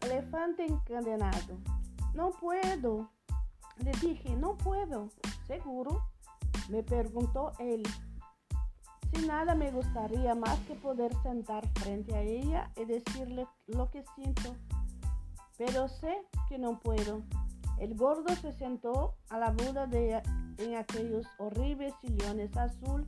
[0.00, 1.58] elefante encadenado.
[2.14, 3.10] No puedo.
[3.78, 5.08] Le dije, no puedo.
[5.46, 6.02] ¿Seguro?
[6.68, 7.82] Me preguntó él.
[9.12, 14.04] Si nada me gustaría más que poder sentar frente a ella y decirle lo que
[14.14, 14.56] siento.
[15.58, 16.16] Pero sé
[16.48, 17.22] que no puedo.
[17.78, 20.22] El gordo se sentó a la Buda de,
[20.58, 23.06] en aquellos horribles sillones azul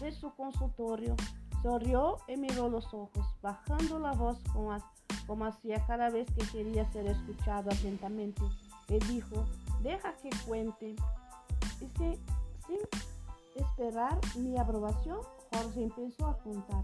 [0.00, 1.14] de su consultorio.
[1.62, 4.76] Sonrió y miró los ojos, bajando la voz como,
[5.26, 8.42] como hacía cada vez que quería ser escuchado atentamente.
[8.88, 9.44] Y dijo,
[9.82, 10.96] deja que cuente.
[11.80, 12.18] Y sin,
[12.66, 12.80] sin
[13.54, 15.20] esperar mi aprobación,
[15.52, 16.82] Jorge empezó a contar.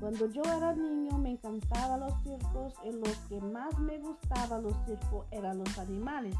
[0.00, 4.74] Cuando yo era niño me encantaban los circos y los que más me gustaban los
[4.86, 6.34] circos eran los animales.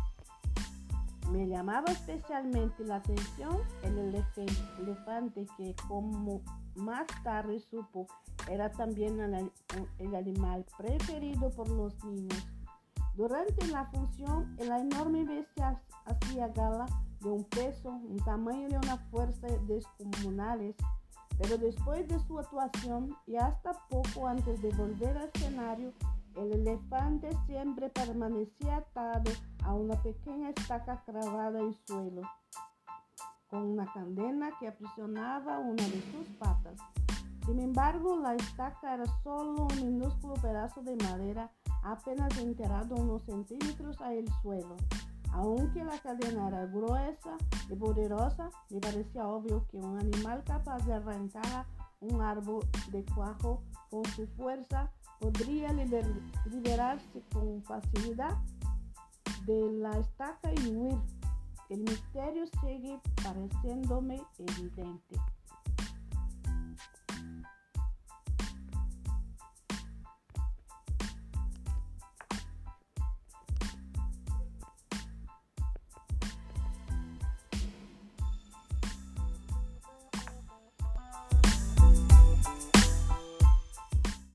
[1.31, 4.15] Me llamaba especialmente la atención el
[4.79, 6.43] elefante que como
[6.75, 8.07] más tarde supo
[8.49, 9.21] era también
[9.99, 12.47] el animal preferido por los niños.
[13.15, 16.87] Durante la función, la enorme bestia hacía gala
[17.21, 20.75] de un peso, un tamaño de una fuerza descomunales
[21.41, 25.93] pero después de su actuación y hasta poco antes de volver al escenario,
[26.37, 29.31] el elefante siempre permanecía atado
[29.71, 32.23] a una pequeña estaca clavada en suelo,
[33.49, 36.77] con una cadena que aprisionaba una de sus patas.
[37.47, 41.53] Sin embargo, la estaca era solo un minúsculo pedazo de madera
[41.85, 44.77] apenas enterrado unos centímetros al suelo.
[45.33, 47.37] Aunque la cadena era gruesa
[47.69, 51.65] y poderosa, me parecía obvio que un animal capaz de arrancar
[52.01, 58.37] un árbol de cuajo con su fuerza podría liberarse con facilidad
[59.47, 60.99] de la estaca y huir.
[61.69, 65.17] El misterio sigue pareciéndome evidente.